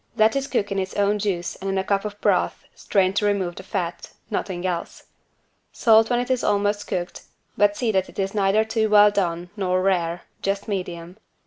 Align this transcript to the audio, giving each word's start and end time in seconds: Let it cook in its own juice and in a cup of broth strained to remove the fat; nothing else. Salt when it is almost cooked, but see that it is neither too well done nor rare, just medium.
Let 0.17 0.35
it 0.35 0.49
cook 0.49 0.71
in 0.71 0.79
its 0.79 0.95
own 0.95 1.19
juice 1.19 1.55
and 1.57 1.69
in 1.69 1.77
a 1.77 1.83
cup 1.83 2.05
of 2.05 2.19
broth 2.21 2.65
strained 2.73 3.15
to 3.17 3.25
remove 3.27 3.53
the 3.57 3.61
fat; 3.61 4.13
nothing 4.31 4.65
else. 4.65 5.03
Salt 5.73 6.09
when 6.09 6.19
it 6.19 6.31
is 6.31 6.43
almost 6.43 6.87
cooked, 6.87 7.25
but 7.55 7.77
see 7.77 7.91
that 7.91 8.09
it 8.09 8.17
is 8.17 8.33
neither 8.33 8.63
too 8.65 8.89
well 8.89 9.11
done 9.11 9.51
nor 9.55 9.79
rare, 9.83 10.21
just 10.41 10.67
medium. 10.67 11.17